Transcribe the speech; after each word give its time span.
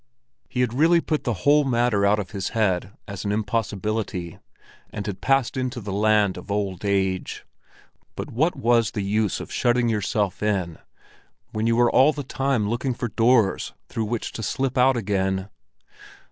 He 0.49 0.61
had 0.61 0.73
really 0.73 0.99
put 0.99 1.25
the 1.25 1.33
whole 1.45 1.63
matter 1.63 2.07
out 2.07 2.17
of 2.17 2.31
his 2.31 2.49
head 2.57 2.91
as 3.07 3.23
an 3.23 3.31
impossibility, 3.31 4.39
and 4.89 5.05
had 5.05 5.21
passed 5.21 5.55
into 5.55 5.79
the 5.79 5.93
land 5.93 6.37
of 6.37 6.49
old 6.49 6.83
age; 6.83 7.45
but 8.15 8.31
what 8.31 8.55
was 8.55 8.89
the 8.89 9.03
use 9.03 9.39
of 9.39 9.51
shutting 9.53 9.89
yourself 9.89 10.41
in, 10.41 10.79
when 11.51 11.67
you 11.67 11.75
were 11.75 11.91
all 11.91 12.13
the 12.13 12.23
time 12.23 12.67
looking 12.67 12.95
for 12.95 13.09
doors 13.09 13.73
through 13.89 14.05
which 14.05 14.31
to 14.31 14.41
slip 14.41 14.75
out 14.75 14.97
again? 14.97 15.49